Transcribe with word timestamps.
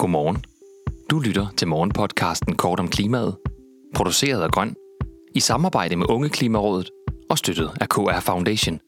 Godmorgen. 0.00 0.44
Du 1.10 1.18
lytter 1.18 1.46
til 1.56 1.68
morgenpodcasten 1.68 2.56
Kort 2.56 2.80
om 2.80 2.88
klimaet, 2.88 3.36
produceret 3.94 4.42
af 4.42 4.50
Grøn, 4.50 4.74
i 5.34 5.40
samarbejde 5.40 5.96
med 5.96 6.10
Unge 6.10 6.28
Klimarådet 6.28 6.90
og 7.30 7.38
støttet 7.38 7.70
af 7.80 7.88
KR 7.88 8.20
Foundation. 8.20 8.78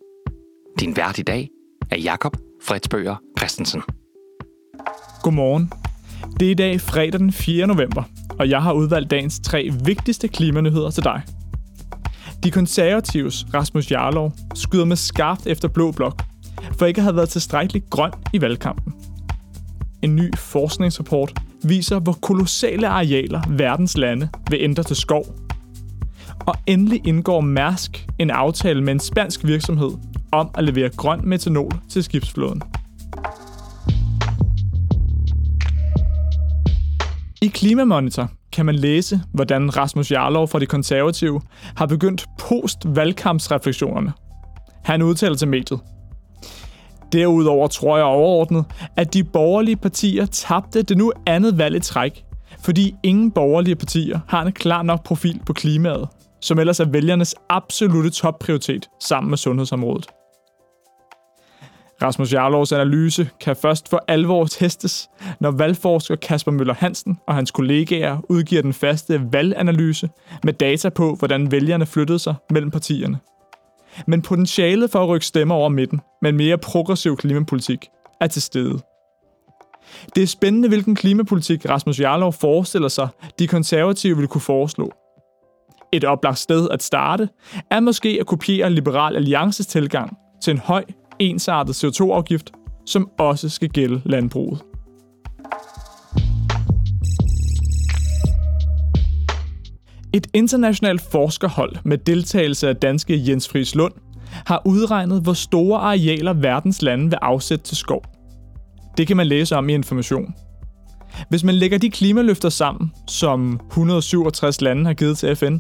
Din 0.81 0.97
vært 0.97 1.19
i 1.19 1.23
dag 1.23 1.49
er 1.91 1.97
Jakob 1.97 2.37
Fredsbøger 2.63 3.17
Christensen. 3.39 3.83
Godmorgen. 5.23 5.73
Det 6.41 6.47
er 6.47 6.51
i 6.51 6.55
dag 6.55 6.81
fredag 6.81 7.21
den 7.21 7.33
4. 7.33 7.67
november, 7.67 8.03
og 8.39 8.51
jeg 8.51 8.63
har 8.63 8.73
udvalgt 8.73 9.11
dagens 9.11 9.41
tre 9.45 9.71
vigtigste 9.85 10.29
klimanyheder 10.29 10.91
til 10.91 11.05
dig. 11.05 11.23
De 12.45 12.51
konservatives 12.51 13.47
Rasmus 13.55 13.91
Jarlov 13.91 14.33
skyder 14.55 14.85
med 14.85 14.97
skarpt 14.97 15.47
efter 15.47 15.69
blå 15.69 15.93
blok, 15.93 16.23
for 16.79 16.87
ikke 16.87 16.99
at 16.99 17.05
have 17.05 17.17
været 17.17 17.29
tilstrækkeligt 17.29 17.91
grøn 17.91 18.13
i 18.33 18.41
valgkampen. 18.41 19.02
En 20.03 20.17
ny 20.17 20.37
forskningsrapport 20.37 21.41
viser, 21.65 21.99
hvor 21.99 22.13
kolossale 22.13 22.89
arealer 22.89 23.41
verdens 23.49 23.97
lande 23.97 24.29
vil 24.51 24.59
ændre 24.63 24.83
til 24.83 24.97
skov. 24.97 25.25
Og 26.47 26.55
endelig 26.67 27.07
indgår 27.07 27.41
Mærsk 27.41 28.07
en 28.19 28.31
aftale 28.31 28.83
med 28.83 28.93
en 28.93 29.01
spansk 29.01 29.45
virksomhed 29.45 29.91
om 30.33 30.51
at 30.55 30.65
levere 30.65 30.89
grøn 30.89 31.21
metanol 31.29 31.73
til 31.89 32.05
skibsflåden. 32.05 32.63
I 37.43 37.47
Klimamonitor 37.47 38.31
kan 38.53 38.67
man 38.67 38.75
læse, 38.75 39.21
hvordan 39.33 39.77
Rasmus 39.77 40.13
Jarlov 40.13 40.49
fra 40.49 40.59
De 40.59 40.67
Konservative 40.67 41.41
har 41.77 41.87
begyndt 41.87 42.27
post-valgkampsreflektionerne. 42.39 44.13
Han 44.85 45.03
udtaler 45.03 45.37
til 45.37 45.49
mediet. 45.49 45.81
Derudover 47.13 47.69
tror 47.69 47.97
jeg 47.97 48.07
overordnet, 48.07 48.65
at 48.97 49.15
de 49.15 49.25
borgerlige 49.25 49.77
partier 49.77 50.27
tabte 50.27 50.83
det 50.83 50.97
nu 50.97 51.13
andet 51.27 51.59
valg 51.59 51.77
i 51.77 51.81
træk, 51.81 52.25
fordi 52.65 52.95
ingen 53.03 53.31
borgerlige 53.31 53.77
partier 53.77 54.21
har 54.29 54.43
en 54.43 54.53
klar 54.53 54.83
nok 54.83 55.05
profil 55.05 55.41
på 55.47 55.53
klimaet, 55.53 56.09
som 56.41 56.59
ellers 56.59 56.81
er 56.81 56.85
vælgernes 56.85 57.35
absolute 57.49 58.11
topprioritet 58.11 58.89
sammen 59.01 59.31
med 59.31 59.39
sundhedsområdet. 59.39 60.07
Rasmus 62.03 62.33
Jarlovs 62.33 62.73
analyse 62.73 63.29
kan 63.41 63.57
først 63.57 63.89
for 63.89 64.05
alvor 64.09 64.45
testes, 64.45 65.09
når 65.41 65.51
valgforsker 65.51 66.17
Kasper 66.17 66.53
Møller 66.53 66.75
Hansen 66.75 67.19
og 67.27 67.35
hans 67.35 67.51
kollegaer 67.51 68.19
udgiver 68.29 68.63
den 68.63 68.73
faste 68.73 69.21
valganalyse 69.33 70.09
med 70.45 70.53
data 70.53 70.89
på, 70.89 71.15
hvordan 71.15 71.51
vælgerne 71.51 71.87
flyttede 71.87 72.19
sig 72.19 72.35
mellem 72.51 72.71
partierne. 72.71 73.19
Men 74.07 74.23
potentialet 74.23 74.91
for 74.91 75.03
at 75.03 75.09
rykke 75.09 75.27
stemmer 75.27 75.55
over 75.55 75.69
midten 75.69 76.01
med 76.23 76.31
en 76.31 76.37
mere 76.37 76.59
progressiv 76.59 77.17
klimapolitik 77.17 77.87
er 78.21 78.27
til 78.27 78.43
stede. 78.43 78.79
Det 80.15 80.23
er 80.23 80.27
spændende, 80.27 80.69
hvilken 80.69 80.95
klimapolitik 80.95 81.69
Rasmus 81.69 82.01
Jarlov 82.01 82.33
forestiller 82.33 82.89
sig, 82.89 83.09
de 83.39 83.47
konservative 83.47 84.17
vil 84.17 84.29
kunne 84.29 84.41
foreslå. 84.41 84.93
Et 85.93 86.05
oplagt 86.05 86.39
sted 86.39 86.69
at 86.71 86.83
starte 86.83 87.29
er 87.71 87.81
måske 87.81 88.17
at 88.21 88.27
kopiere 88.27 88.71
Liberal 88.71 89.17
Alliances 89.17 89.67
tilgang 89.67 90.17
til 90.43 90.51
en 90.51 90.59
høj, 90.59 90.85
ensartet 91.19 91.85
CO2-afgift, 91.85 92.51
som 92.87 93.11
også 93.19 93.49
skal 93.49 93.69
gælde 93.69 94.03
landbruget. 94.05 94.63
Et 100.15 100.27
internationalt 100.35 101.01
forskerhold 101.01 101.77
med 101.85 101.99
deltagelse 101.99 102.69
af 102.69 102.77
danske 102.77 103.23
Jens 103.29 103.49
Friis 103.49 103.75
Lund 103.75 103.93
har 104.47 104.63
udregnet, 104.65 105.23
hvor 105.23 105.33
store 105.33 105.81
arealer 105.81 106.33
verdens 106.33 106.83
lande 106.83 107.05
vil 107.05 107.19
afsætte 107.23 107.65
til 107.65 107.77
skov. 107.77 108.03
Det 108.97 109.07
kan 109.07 109.17
man 109.17 109.27
læse 109.27 109.57
om 109.57 109.69
i 109.69 109.75
Information. 109.75 110.35
Hvis 111.29 111.45
man 111.45 111.55
lægger 111.55 111.79
de 111.79 111.91
klimaløfter 111.91 112.49
sammen, 112.49 112.93
som 113.09 113.61
167 113.71 114.61
lande 114.61 114.85
har 114.85 114.95
givet 114.95 115.19
til 115.19 115.37
FN, 115.37 115.59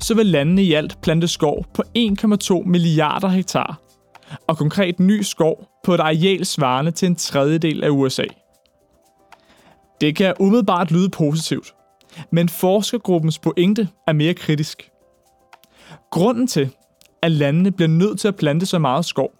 så 0.00 0.14
vil 0.14 0.26
landene 0.26 0.62
i 0.62 0.72
alt 0.72 0.98
plante 1.02 1.28
skov 1.28 1.66
på 1.74 1.82
1,2 1.98 2.68
milliarder 2.68 3.28
hektar, 3.28 3.80
og 4.48 4.58
konkret 4.58 5.00
ny 5.00 5.22
skov 5.22 5.68
på 5.84 5.94
et 5.94 6.00
areal 6.00 6.46
svarende 6.46 6.90
til 6.90 7.06
en 7.06 7.16
tredjedel 7.16 7.84
af 7.84 7.88
USA. 7.88 8.24
Det 10.00 10.16
kan 10.16 10.34
umiddelbart 10.40 10.90
lyde 10.90 11.10
positivt, 11.10 11.74
men 12.32 12.48
forskergruppens 12.48 13.38
pointe 13.38 13.88
er 14.06 14.12
mere 14.12 14.34
kritisk. 14.34 14.90
Grunden 16.10 16.46
til, 16.46 16.70
at 17.22 17.30
landene 17.30 17.70
bliver 17.70 17.88
nødt 17.88 18.20
til 18.20 18.28
at 18.28 18.36
plante 18.36 18.66
så 18.66 18.78
meget 18.78 19.04
skov, 19.04 19.32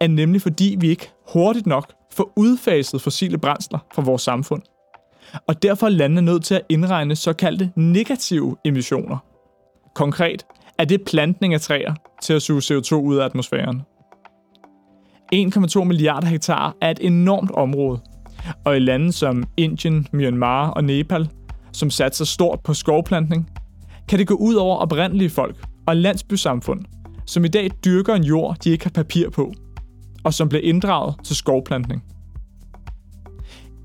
er 0.00 0.08
nemlig 0.08 0.42
fordi 0.42 0.76
vi 0.80 0.88
ikke 0.88 1.10
hurtigt 1.32 1.66
nok 1.66 1.92
får 2.12 2.32
udfaset 2.36 3.02
fossile 3.02 3.38
brændsler 3.38 3.78
fra 3.94 4.02
vores 4.02 4.22
samfund. 4.22 4.62
Og 5.46 5.62
derfor 5.62 5.86
er 5.86 5.90
landene 5.90 6.22
nødt 6.22 6.44
til 6.44 6.54
at 6.54 6.62
indregne 6.68 7.16
såkaldte 7.16 7.70
negative 7.76 8.56
emissioner. 8.64 9.16
Konkret 9.94 10.46
er 10.78 10.84
det 10.84 11.02
plantning 11.02 11.54
af 11.54 11.60
træer 11.60 11.94
til 12.22 12.32
at 12.32 12.42
suge 12.42 12.60
CO2 12.60 12.94
ud 12.94 13.16
af 13.16 13.24
atmosfæren. 13.24 13.82
1,2 15.34 15.84
milliarder 15.84 16.26
hektar 16.26 16.76
er 16.80 16.90
et 16.90 16.98
enormt 17.02 17.50
område, 17.50 18.00
og 18.64 18.76
i 18.76 18.78
lande 18.78 19.12
som 19.12 19.44
Indien, 19.56 20.06
Myanmar 20.12 20.70
og 20.70 20.84
Nepal 20.84 21.28
som 21.72 21.90
satser 21.90 22.24
stort 22.24 22.60
på 22.64 22.74
skovplantning, 22.74 23.50
kan 24.08 24.18
det 24.18 24.26
gå 24.26 24.34
ud 24.34 24.54
over 24.54 24.76
oprindelige 24.76 25.30
folk 25.30 25.64
og 25.86 25.96
landsbysamfund, 25.96 26.80
som 27.26 27.44
i 27.44 27.48
dag 27.48 27.70
dyrker 27.84 28.14
en 28.14 28.24
jord, 28.24 28.56
de 28.64 28.70
ikke 28.70 28.84
har 28.84 28.90
papir 28.90 29.30
på, 29.30 29.52
og 30.24 30.34
som 30.34 30.48
bliver 30.48 30.62
inddraget 30.62 31.14
til 31.24 31.36
skovplantning. 31.36 32.04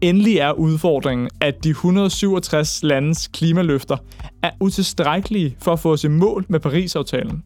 Endelig 0.02 0.38
er 0.38 0.52
udfordringen, 0.52 1.30
at 1.42 1.64
de 1.64 1.70
167 1.70 2.84
landes 2.84 3.28
klimaløfter 3.28 3.98
er 4.44 4.52
utilstrækkelige 4.60 5.56
for 5.60 5.74
at 5.74 5.80
få 5.80 5.94
os 5.94 6.04
i 6.04 6.08
mål 6.08 6.46
med 6.50 6.60
Paris-aftalen. 6.60 7.44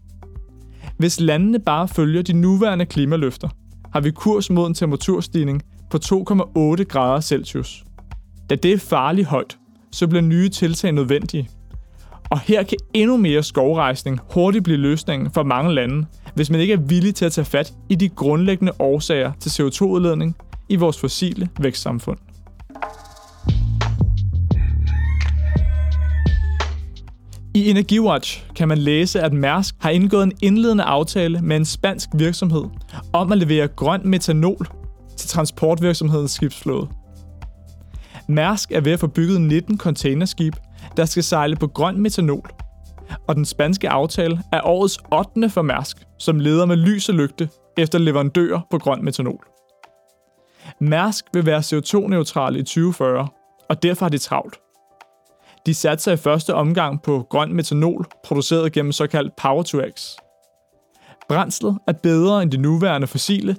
Hvis 0.97 1.19
landene 1.19 1.59
bare 1.59 1.87
følger 1.87 2.21
de 2.21 2.33
nuværende 2.33 2.85
klimaløfter, 2.85 3.49
har 3.93 4.01
vi 4.01 4.11
kurs 4.11 4.49
mod 4.49 4.67
en 4.67 4.73
temperaturstigning 4.73 5.61
på 5.89 5.97
2,8 6.05 6.83
grader 6.83 7.21
Celsius. 7.21 7.83
Da 8.49 8.55
det 8.55 8.73
er 8.73 8.77
farligt 8.77 9.27
højt, 9.27 9.57
så 9.91 10.07
bliver 10.07 10.21
nye 10.21 10.49
tiltag 10.49 10.91
nødvendige. 10.91 11.49
Og 12.29 12.39
her 12.39 12.63
kan 12.63 12.77
endnu 12.93 13.17
mere 13.17 13.43
skovrejsning 13.43 14.19
hurtigt 14.33 14.63
blive 14.63 14.77
løsningen 14.77 15.31
for 15.31 15.43
mange 15.43 15.73
lande, 15.73 16.05
hvis 16.35 16.49
man 16.49 16.59
ikke 16.59 16.73
er 16.73 16.77
villig 16.77 17.15
til 17.15 17.25
at 17.25 17.31
tage 17.31 17.45
fat 17.45 17.73
i 17.89 17.95
de 17.95 18.09
grundlæggende 18.09 18.73
årsager 18.79 19.31
til 19.39 19.49
CO2-udledning 19.49 20.35
i 20.69 20.75
vores 20.75 20.99
fossile 20.99 21.49
vækstsamfund. 21.59 22.17
I 27.53 27.69
Energiwatch 27.69 28.43
kan 28.55 28.67
man 28.67 28.77
læse, 28.77 29.21
at 29.21 29.33
Mærsk 29.33 29.75
har 29.79 29.89
indgået 29.89 30.23
en 30.23 30.31
indledende 30.41 30.83
aftale 30.83 31.41
med 31.41 31.55
en 31.55 31.65
spansk 31.65 32.09
virksomhed 32.13 32.63
om 33.13 33.31
at 33.31 33.37
levere 33.37 33.67
grøn 33.67 34.01
metanol 34.03 34.67
til 35.17 35.29
transportvirksomhedens 35.29 36.31
skibsflåde. 36.31 36.87
Mærsk 38.27 38.71
er 38.71 38.81
ved 38.81 38.91
at 38.91 38.99
få 38.99 39.07
bygget 39.07 39.41
19 39.41 39.77
containerskib, 39.77 40.55
der 40.97 41.05
skal 41.05 41.23
sejle 41.23 41.55
på 41.55 41.67
grøn 41.67 41.99
metanol. 41.99 42.49
Og 43.27 43.35
den 43.35 43.45
spanske 43.45 43.89
aftale 43.89 44.43
er 44.51 44.61
årets 44.63 44.99
8. 45.13 45.49
for 45.49 45.61
Mærsk, 45.61 45.97
som 46.19 46.39
leder 46.39 46.65
med 46.65 46.75
lys 46.75 47.09
og 47.09 47.15
lygte 47.15 47.49
efter 47.77 47.99
leverandører 47.99 48.61
på 48.71 48.77
grøn 48.77 49.03
metanol. 49.03 49.45
Mærsk 50.79 51.25
vil 51.33 51.45
være 51.45 51.59
CO2-neutral 51.59 52.55
i 52.55 52.63
2040, 52.63 53.27
og 53.69 53.83
derfor 53.83 54.05
har 54.05 54.09
de 54.09 54.17
travlt. 54.17 54.59
De 55.65 55.73
satser 55.73 56.11
i 56.11 56.17
første 56.17 56.53
omgang 56.53 57.01
på 57.01 57.25
grøn 57.29 57.53
metanol, 57.53 58.05
produceret 58.23 58.73
gennem 58.73 58.91
såkaldt 58.91 59.35
Power-to-X. 59.35 60.15
Brændslet 61.29 61.77
er 61.87 61.93
bedre 61.93 62.43
end 62.43 62.51
de 62.51 62.57
nuværende 62.57 63.07
fossile, 63.07 63.55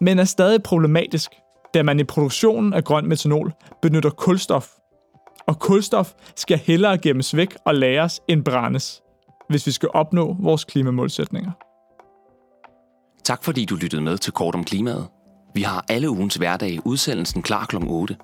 men 0.00 0.18
er 0.18 0.24
stadig 0.24 0.62
problematisk, 0.62 1.30
da 1.74 1.82
man 1.82 2.00
i 2.00 2.04
produktionen 2.04 2.72
af 2.72 2.84
grøn 2.84 3.08
metanol 3.08 3.52
benytter 3.82 4.10
kulstof. 4.10 4.68
Og 5.46 5.58
kulstof 5.58 6.12
skal 6.36 6.58
hellere 6.58 6.98
gemmes 6.98 7.36
væk 7.36 7.56
og 7.66 7.74
læres 7.74 8.20
end 8.28 8.44
brændes, 8.44 9.02
hvis 9.48 9.66
vi 9.66 9.70
skal 9.70 9.88
opnå 9.94 10.36
vores 10.40 10.64
klimamålsætninger. 10.64 11.50
Tak 13.24 13.44
fordi 13.44 13.64
du 13.64 13.74
lyttede 13.74 14.02
med 14.02 14.18
til 14.18 14.32
Kort 14.32 14.54
om 14.54 14.64
klimaet. 14.64 15.08
Vi 15.54 15.62
har 15.62 15.84
alle 15.88 16.10
ugens 16.10 16.34
hverdage 16.34 16.80
udsendelsen 16.84 17.42
klar 17.42 17.66
kl. 17.66 17.76
8. 17.86 18.16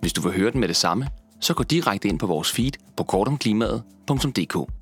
Hvis 0.00 0.12
du 0.12 0.20
vil 0.20 0.32
høre 0.32 0.50
den 0.50 0.60
med 0.60 0.68
det 0.68 0.76
samme, 0.76 1.08
så 1.40 1.54
gå 1.54 1.62
direkte 1.62 2.08
ind 2.08 2.18
på 2.18 2.26
vores 2.26 2.52
feed 2.52 2.72
på 2.96 3.04
kortomklimaet.dk. 3.04 4.79